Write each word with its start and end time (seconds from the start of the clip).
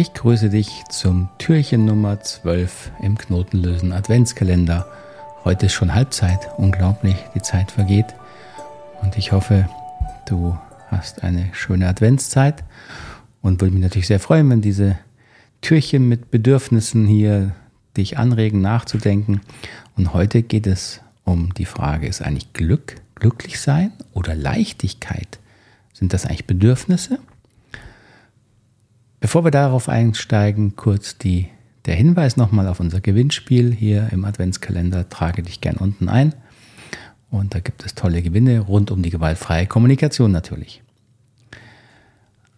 Ich 0.00 0.14
grüße 0.14 0.48
dich 0.48 0.84
zum 0.88 1.28
Türchen 1.36 1.84
Nummer 1.84 2.18
12 2.18 2.90
im 3.02 3.18
Knotenlösen 3.18 3.92
Adventskalender. 3.92 4.86
Heute 5.44 5.66
ist 5.66 5.74
schon 5.74 5.94
Halbzeit, 5.94 6.48
unglaublich, 6.56 7.16
die 7.34 7.42
Zeit 7.42 7.70
vergeht. 7.70 8.06
Und 9.02 9.18
ich 9.18 9.32
hoffe, 9.32 9.68
du 10.26 10.56
hast 10.86 11.22
eine 11.22 11.50
schöne 11.52 11.86
Adventszeit 11.86 12.64
und 13.42 13.60
würde 13.60 13.74
mich 13.74 13.82
natürlich 13.82 14.06
sehr 14.06 14.20
freuen, 14.20 14.48
wenn 14.48 14.62
diese 14.62 14.98
Türchen 15.60 16.08
mit 16.08 16.30
Bedürfnissen 16.30 17.06
hier 17.06 17.54
dich 17.94 18.16
anregen, 18.16 18.62
nachzudenken. 18.62 19.42
Und 19.98 20.14
heute 20.14 20.42
geht 20.42 20.66
es 20.66 21.02
um 21.26 21.52
die 21.52 21.66
Frage, 21.66 22.06
ist 22.06 22.22
eigentlich 22.22 22.54
Glück, 22.54 22.94
glücklich 23.16 23.60
sein 23.60 23.92
oder 24.14 24.34
Leichtigkeit? 24.34 25.40
Sind 25.92 26.14
das 26.14 26.24
eigentlich 26.24 26.46
Bedürfnisse? 26.46 27.18
Bevor 29.20 29.44
wir 29.44 29.50
darauf 29.50 29.90
einsteigen, 29.90 30.76
kurz 30.76 31.18
die, 31.18 31.48
der 31.84 31.94
Hinweis 31.94 32.38
nochmal 32.38 32.66
auf 32.66 32.80
unser 32.80 33.02
Gewinnspiel 33.02 33.70
hier 33.70 34.08
im 34.12 34.24
Adventskalender. 34.24 35.10
Trage 35.10 35.42
dich 35.42 35.60
gern 35.60 35.76
unten 35.76 36.08
ein. 36.08 36.34
Und 37.30 37.54
da 37.54 37.60
gibt 37.60 37.84
es 37.84 37.94
tolle 37.94 38.22
Gewinne 38.22 38.60
rund 38.60 38.90
um 38.90 39.02
die 39.02 39.10
gewaltfreie 39.10 39.66
Kommunikation 39.66 40.32
natürlich. 40.32 40.82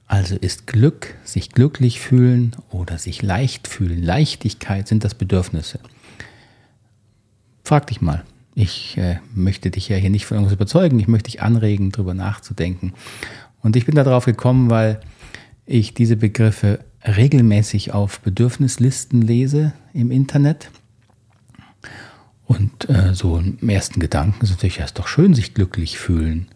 Also 0.06 0.36
ist 0.36 0.66
Glück, 0.68 1.14
sich 1.24 1.50
glücklich 1.50 2.00
fühlen 2.00 2.54
oder 2.70 2.98
sich 2.98 3.22
leicht 3.22 3.66
fühlen, 3.66 4.02
Leichtigkeit 4.02 4.86
sind 4.86 5.04
das 5.04 5.14
Bedürfnisse. 5.14 5.80
Frag 7.64 7.88
dich 7.88 8.00
mal. 8.00 8.22
Ich 8.54 8.98
äh, 8.98 9.18
möchte 9.34 9.70
dich 9.70 9.88
ja 9.88 9.96
hier 9.96 10.10
nicht 10.10 10.26
von 10.26 10.36
irgendwas 10.36 10.54
überzeugen, 10.54 11.00
ich 11.00 11.08
möchte 11.08 11.30
dich 11.30 11.40
anregen, 11.42 11.90
darüber 11.90 12.12
nachzudenken. 12.12 12.92
Und 13.62 13.74
ich 13.74 13.86
bin 13.86 13.94
darauf 13.94 14.26
gekommen, 14.26 14.68
weil 14.68 15.00
ich 15.66 15.94
diese 15.94 16.16
Begriffe 16.16 16.84
regelmäßig 17.04 17.92
auf 17.92 18.20
Bedürfnislisten 18.20 19.22
lese 19.22 19.72
im 19.92 20.10
Internet. 20.10 20.70
Und 22.44 22.88
äh, 22.88 23.14
so 23.14 23.38
im 23.38 23.68
ersten 23.68 24.00
Gedanken 24.00 24.44
ist 24.44 24.50
natürlich, 24.50 24.78
ist 24.78 24.98
doch 24.98 25.08
schön, 25.08 25.34
sich 25.34 25.54
glücklich 25.54 25.98
fühlen 25.98 26.48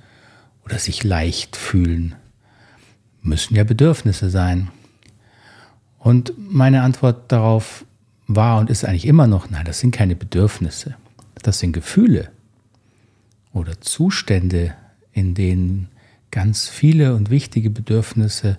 oder 0.65 0.79
sich 0.79 1.05
leicht 1.05 1.57
fühlen. 1.57 2.15
Müssen 3.23 3.55
ja 3.57 3.65
Bedürfnisse 3.65 4.31
sein. 4.31 4.69
Und 5.99 6.33
meine 6.37 6.83
Antwort 6.83 7.33
darauf 7.33 7.85
war 8.27 8.59
und 8.59 8.71
ist 8.71 8.85
eigentlich 8.85 9.07
immer 9.07 9.27
noch, 9.27 9.51
nein, 9.51 9.65
das 9.65 9.81
sind 9.81 9.93
keine 9.93 10.17
Bedürfnisse. 10.17 10.97
Das 11.43 11.59
sind 11.59 11.73
Gefühle 11.73 12.31
oder 13.53 13.81
Zustände, 13.81 14.75
in 15.13 15.35
denen 15.35 15.89
ganz 16.31 16.69
viele 16.69 17.15
und 17.15 17.31
wichtige 17.31 17.71
Bedürfnisse 17.71 18.59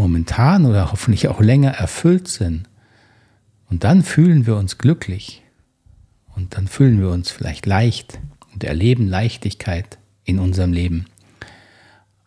momentan 0.00 0.64
oder 0.64 0.92
hoffentlich 0.92 1.28
auch 1.28 1.40
länger 1.40 1.72
erfüllt 1.72 2.26
sind. 2.26 2.68
Und 3.68 3.84
dann 3.84 4.02
fühlen 4.02 4.46
wir 4.46 4.56
uns 4.56 4.78
glücklich. 4.78 5.42
Und 6.34 6.56
dann 6.56 6.68
fühlen 6.68 7.00
wir 7.00 7.10
uns 7.10 7.30
vielleicht 7.30 7.66
leicht 7.66 8.18
und 8.52 8.64
erleben 8.64 9.06
Leichtigkeit 9.06 9.98
in 10.24 10.38
unserem 10.38 10.72
Leben. 10.72 11.04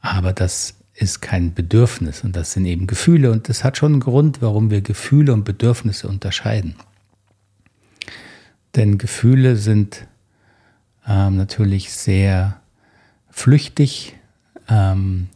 Aber 0.01 0.33
das 0.33 0.75
ist 0.93 1.21
kein 1.21 1.55
Bedürfnis 1.55 2.23
und 2.23 2.35
das 2.35 2.53
sind 2.53 2.67
eben 2.67 2.85
Gefühle 2.85 3.31
und 3.31 3.49
das 3.49 3.63
hat 3.63 3.77
schon 3.77 3.93
einen 3.93 4.01
Grund, 4.01 4.43
warum 4.43 4.69
wir 4.69 4.81
Gefühle 4.81 5.33
und 5.33 5.43
Bedürfnisse 5.43 6.07
unterscheiden. 6.07 6.75
Denn 8.75 8.99
Gefühle 8.99 9.55
sind 9.55 10.05
ähm, 11.07 11.37
natürlich 11.37 11.91
sehr 11.91 12.61
flüchtig, 13.31 14.15
ähm, 14.69 15.29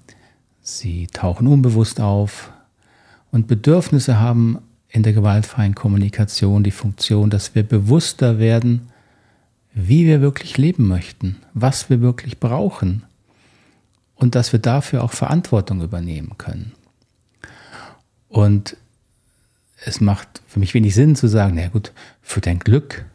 Sie 0.69 1.07
tauchen 1.07 1.47
unbewusst 1.47 2.01
auf 2.01 2.51
und 3.31 3.47
Bedürfnisse 3.47 4.19
haben 4.19 4.57
in 4.89 5.01
der 5.01 5.13
gewaltfreien 5.13 5.75
Kommunikation 5.75 6.61
die 6.61 6.71
Funktion, 6.71 7.29
dass 7.29 7.55
wir 7.55 7.63
bewusster 7.63 8.37
werden, 8.37 8.89
wie 9.73 10.05
wir 10.05 10.19
wirklich 10.19 10.57
leben 10.57 10.85
möchten, 10.85 11.37
was 11.53 11.89
wir 11.89 12.01
wirklich 12.01 12.41
brauchen 12.41 13.03
und 14.15 14.35
dass 14.35 14.51
wir 14.51 14.59
dafür 14.59 15.05
auch 15.05 15.13
Verantwortung 15.13 15.81
übernehmen 15.81 16.33
können. 16.37 16.73
Und 18.27 18.75
es 19.85 20.01
macht 20.01 20.41
für 20.47 20.59
mich 20.59 20.73
wenig 20.73 20.95
Sinn 20.95 21.15
zu 21.15 21.27
sagen, 21.27 21.53
na 21.55 21.69
gut, 21.69 21.93
für 22.21 22.41
dein 22.41 22.59
Glück 22.59 23.05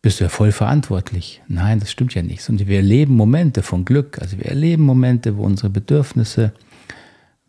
bist 0.00 0.18
du 0.18 0.24
ja 0.24 0.30
voll 0.30 0.50
verantwortlich. 0.50 1.42
Nein, 1.46 1.78
das 1.78 1.92
stimmt 1.92 2.14
ja 2.14 2.22
nicht. 2.22 2.48
Und 2.48 2.66
wir 2.66 2.78
erleben 2.78 3.14
Momente 3.14 3.62
von 3.62 3.84
Glück. 3.84 4.18
Also 4.20 4.36
wir 4.38 4.46
erleben 4.46 4.82
Momente, 4.82 5.36
wo 5.36 5.44
unsere 5.44 5.70
Bedürfnisse 5.70 6.52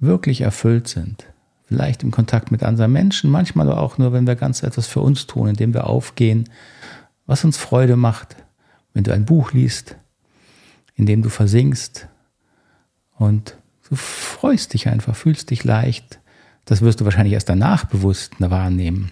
wirklich 0.04 0.42
erfüllt 0.42 0.88
sind. 0.88 1.26
Vielleicht 1.66 2.04
im 2.04 2.12
Kontakt 2.12 2.52
mit 2.52 2.64
anderen 2.64 2.92
Menschen, 2.92 3.32
manchmal 3.32 3.70
aber 3.70 3.82
auch 3.82 3.98
nur, 3.98 4.14
wenn 4.14 4.28
wir 4.28 4.36
ganz 4.36 4.64
etwas 4.64 4.88
für 4.88 5.00
uns 5.00 5.28
tun, 5.28 5.48
indem 5.48 5.74
wir 5.74 5.88
aufgehen, 5.88 6.50
was 7.26 7.44
uns 7.46 7.58
Freude 7.58 7.96
macht, 7.96 8.36
wenn 8.94 9.04
du 9.04 9.14
ein 9.14 9.26
Buch 9.26 9.54
liest, 9.54 9.96
in 10.96 11.06
dem 11.06 11.22
du 11.22 11.30
versinkst 11.30 12.08
und 13.16 13.58
du 13.90 13.96
freust 13.96 14.74
dich 14.74 14.88
einfach, 14.88 15.16
fühlst 15.16 15.50
dich 15.50 15.64
leicht. 15.64 16.20
Das 16.66 16.82
wirst 16.82 17.02
du 17.02 17.06
wahrscheinlich 17.06 17.34
erst 17.34 17.50
danach 17.50 17.86
bewusst 17.86 18.34
wahrnehmen. 18.40 19.12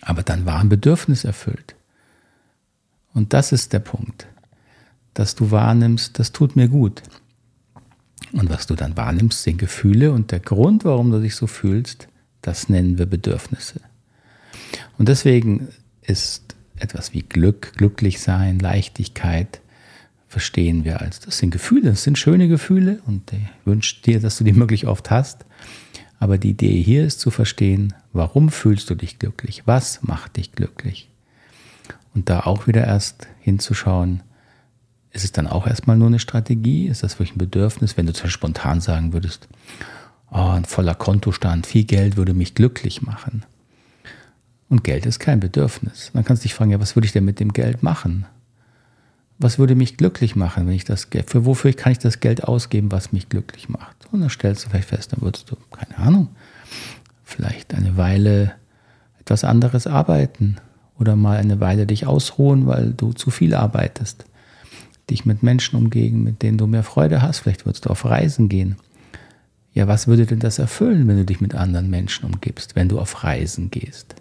Aber 0.00 0.22
dann 0.22 0.46
war 0.46 0.60
ein 0.60 0.68
Bedürfnis 0.68 1.24
erfüllt. 1.24 1.74
Und 3.14 3.32
das 3.32 3.52
ist 3.52 3.72
der 3.72 3.80
Punkt, 3.80 4.26
dass 5.14 5.34
du 5.34 5.50
wahrnimmst, 5.50 6.18
das 6.18 6.32
tut 6.32 6.56
mir 6.56 6.68
gut. 6.68 7.02
Und 8.32 8.48
was 8.50 8.66
du 8.66 8.74
dann 8.74 8.96
wahrnimmst, 8.96 9.42
sind 9.42 9.58
Gefühle 9.58 10.12
und 10.12 10.30
der 10.30 10.40
Grund, 10.40 10.84
warum 10.84 11.10
du 11.10 11.20
dich 11.20 11.34
so 11.34 11.46
fühlst, 11.46 12.08
das 12.40 12.68
nennen 12.68 12.98
wir 12.98 13.06
Bedürfnisse. 13.06 13.80
Und 14.98 15.08
deswegen 15.08 15.68
ist 16.02 16.56
etwas 16.76 17.12
wie 17.12 17.22
Glück, 17.22 17.74
glücklich 17.76 18.20
sein, 18.20 18.58
Leichtigkeit, 18.58 19.60
verstehen 20.28 20.84
wir 20.84 21.02
als, 21.02 21.20
das 21.20 21.38
sind 21.38 21.50
Gefühle, 21.50 21.90
das 21.90 22.04
sind 22.04 22.18
schöne 22.18 22.48
Gefühle 22.48 23.02
und 23.06 23.32
ich 23.32 23.40
wünsche 23.66 24.00
dir, 24.02 24.18
dass 24.18 24.38
du 24.38 24.44
die 24.44 24.54
möglich 24.54 24.86
oft 24.86 25.10
hast. 25.10 25.44
Aber 26.18 26.38
die 26.38 26.50
Idee 26.50 26.80
hier 26.82 27.04
ist 27.04 27.20
zu 27.20 27.30
verstehen, 27.30 27.94
warum 28.12 28.48
fühlst 28.48 28.88
du 28.88 28.94
dich 28.94 29.18
glücklich? 29.18 29.62
Was 29.66 30.02
macht 30.02 30.36
dich 30.36 30.52
glücklich? 30.52 31.10
Und 32.14 32.30
da 32.30 32.40
auch 32.40 32.66
wieder 32.66 32.86
erst 32.86 33.26
hinzuschauen, 33.40 34.22
ist 35.12 35.24
es 35.24 35.32
dann 35.32 35.46
auch 35.46 35.66
erstmal 35.66 35.96
nur 35.96 36.08
eine 36.08 36.18
Strategie? 36.18 36.86
Ist 36.86 37.02
das 37.02 37.18
wirklich 37.18 37.36
ein 37.36 37.38
Bedürfnis, 37.38 37.96
wenn 37.96 38.06
du 38.06 38.12
zwar 38.12 38.30
spontan 38.30 38.80
sagen 38.80 39.12
würdest, 39.12 39.46
oh, 40.30 40.48
ein 40.48 40.64
voller 40.64 40.94
Kontostand, 40.94 41.66
viel 41.66 41.84
Geld 41.84 42.16
würde 42.16 42.34
mich 42.34 42.54
glücklich 42.54 43.02
machen? 43.02 43.44
Und 44.70 44.84
Geld 44.84 45.04
ist 45.04 45.18
kein 45.18 45.38
Bedürfnis. 45.38 46.10
Man 46.14 46.24
kann 46.24 46.36
sich 46.36 46.54
fragen, 46.54 46.70
ja, 46.70 46.80
was 46.80 46.96
würde 46.96 47.04
ich 47.04 47.12
denn 47.12 47.26
mit 47.26 47.40
dem 47.40 47.52
Geld 47.52 47.82
machen? 47.82 48.24
Was 49.38 49.58
würde 49.58 49.74
mich 49.74 49.98
glücklich 49.98 50.34
machen, 50.34 50.66
wenn 50.66 50.74
ich 50.74 50.84
das 50.84 51.10
Geld, 51.10 51.28
für 51.28 51.44
wofür 51.44 51.74
kann 51.74 51.92
ich 51.92 51.98
das 51.98 52.20
Geld 52.20 52.44
ausgeben, 52.44 52.90
was 52.90 53.12
mich 53.12 53.28
glücklich 53.28 53.68
macht? 53.68 53.96
Und 54.12 54.20
dann 54.20 54.30
stellst 54.30 54.64
du 54.64 54.70
vielleicht 54.70 54.88
fest, 54.88 55.12
dann 55.12 55.20
würdest 55.20 55.50
du, 55.50 55.56
keine 55.70 55.98
Ahnung, 55.98 56.28
vielleicht 57.22 57.74
eine 57.74 57.98
Weile 57.98 58.52
etwas 59.20 59.44
anderes 59.44 59.86
arbeiten 59.86 60.56
oder 60.98 61.16
mal 61.16 61.36
eine 61.36 61.60
Weile 61.60 61.86
dich 61.86 62.06
ausruhen, 62.06 62.66
weil 62.66 62.92
du 62.92 63.12
zu 63.12 63.30
viel 63.30 63.54
arbeitest 63.54 64.24
dich 65.12 65.24
mit 65.24 65.42
Menschen 65.42 65.76
umgehen, 65.76 66.24
mit 66.24 66.42
denen 66.42 66.58
du 66.58 66.66
mehr 66.66 66.82
Freude 66.82 67.22
hast. 67.22 67.40
Vielleicht 67.40 67.66
würdest 67.66 67.84
du 67.84 67.90
auf 67.90 68.04
Reisen 68.04 68.48
gehen. 68.48 68.76
Ja, 69.74 69.88
was 69.88 70.06
würde 70.06 70.26
denn 70.26 70.40
das 70.40 70.58
erfüllen, 70.58 71.06
wenn 71.06 71.16
du 71.16 71.24
dich 71.24 71.40
mit 71.40 71.54
anderen 71.54 71.88
Menschen 71.88 72.26
umgibst, 72.26 72.76
wenn 72.76 72.88
du 72.88 72.98
auf 72.98 73.24
Reisen 73.24 73.70
gehst? 73.70 74.16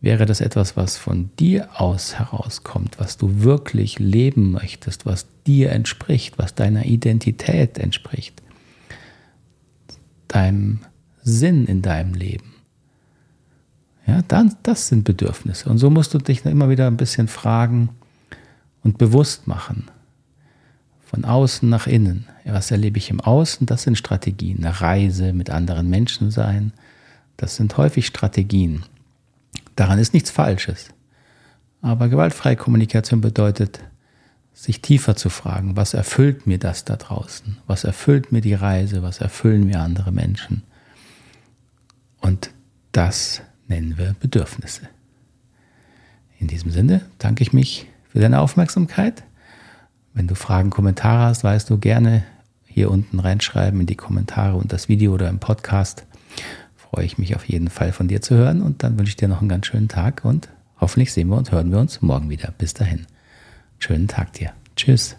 Wäre 0.00 0.26
das 0.26 0.40
etwas, 0.40 0.76
was 0.76 0.96
von 0.96 1.30
dir 1.38 1.80
aus 1.80 2.18
herauskommt, 2.18 2.98
was 2.98 3.16
du 3.16 3.42
wirklich 3.42 3.98
leben 3.98 4.52
möchtest, 4.52 5.06
was 5.06 5.26
dir 5.46 5.72
entspricht, 5.72 6.38
was 6.38 6.54
deiner 6.54 6.84
Identität 6.84 7.78
entspricht, 7.78 8.42
deinem 10.28 10.80
Sinn 11.22 11.64
in 11.64 11.80
deinem 11.80 12.14
Leben? 12.14 12.52
Ja, 14.06 14.20
dann, 14.28 14.54
das 14.62 14.88
sind 14.88 15.04
Bedürfnisse. 15.04 15.70
Und 15.70 15.78
so 15.78 15.88
musst 15.88 16.12
du 16.12 16.18
dich 16.18 16.44
immer 16.44 16.68
wieder 16.68 16.86
ein 16.86 16.98
bisschen 16.98 17.26
fragen, 17.26 17.88
und 18.84 18.98
bewusst 18.98 19.48
machen. 19.48 19.90
Von 21.04 21.24
außen 21.24 21.68
nach 21.68 21.86
innen. 21.86 22.26
Was 22.44 22.70
erlebe 22.70 22.98
ich 22.98 23.10
im 23.10 23.20
Außen? 23.20 23.66
Das 23.66 23.82
sind 23.82 23.98
Strategien. 23.98 24.58
Eine 24.58 24.80
Reise 24.80 25.32
mit 25.32 25.50
anderen 25.50 25.90
Menschen 25.90 26.30
sein. 26.30 26.72
Das 27.36 27.56
sind 27.56 27.76
häufig 27.76 28.06
Strategien. 28.06 28.84
Daran 29.74 29.98
ist 29.98 30.14
nichts 30.14 30.30
Falsches. 30.30 30.90
Aber 31.82 32.08
gewaltfreie 32.08 32.56
Kommunikation 32.56 33.20
bedeutet, 33.20 33.80
sich 34.52 34.80
tiefer 34.80 35.16
zu 35.16 35.30
fragen, 35.30 35.76
was 35.76 35.94
erfüllt 35.94 36.46
mir 36.46 36.58
das 36.58 36.84
da 36.84 36.96
draußen? 36.96 37.58
Was 37.66 37.82
erfüllt 37.82 38.30
mir 38.30 38.40
die 38.40 38.54
Reise? 38.54 39.02
Was 39.02 39.18
erfüllen 39.18 39.66
mir 39.66 39.80
andere 39.80 40.12
Menschen? 40.12 40.62
Und 42.20 42.50
das 42.92 43.42
nennen 43.66 43.98
wir 43.98 44.14
Bedürfnisse. 44.20 44.82
In 46.38 46.46
diesem 46.46 46.70
Sinne 46.70 47.02
danke 47.18 47.42
ich 47.42 47.52
mich 47.52 47.88
für 48.14 48.20
deine 48.20 48.40
Aufmerksamkeit. 48.40 49.24
Wenn 50.12 50.28
du 50.28 50.36
Fragen, 50.36 50.70
Kommentare 50.70 51.24
hast, 51.24 51.42
weißt 51.42 51.68
du 51.68 51.78
gerne 51.78 52.22
hier 52.64 52.92
unten 52.92 53.18
reinschreiben 53.18 53.80
in 53.80 53.86
die 53.86 53.96
Kommentare 53.96 54.56
und 54.56 54.72
das 54.72 54.88
Video 54.88 55.12
oder 55.12 55.28
im 55.28 55.40
Podcast. 55.40 56.06
Freue 56.76 57.04
ich 57.04 57.18
mich 57.18 57.34
auf 57.34 57.44
jeden 57.48 57.70
Fall 57.70 57.90
von 57.90 58.06
dir 58.06 58.22
zu 58.22 58.36
hören 58.36 58.62
und 58.62 58.84
dann 58.84 58.96
wünsche 58.96 59.10
ich 59.10 59.16
dir 59.16 59.26
noch 59.26 59.40
einen 59.40 59.48
ganz 59.48 59.66
schönen 59.66 59.88
Tag 59.88 60.24
und 60.24 60.48
hoffentlich 60.80 61.12
sehen 61.12 61.28
wir 61.28 61.36
und 61.36 61.50
hören 61.50 61.72
wir 61.72 61.78
uns 61.78 62.02
morgen 62.02 62.30
wieder. 62.30 62.54
Bis 62.56 62.72
dahin. 62.72 63.06
Schönen 63.80 64.06
Tag 64.06 64.32
dir. 64.34 64.52
Tschüss. 64.76 65.16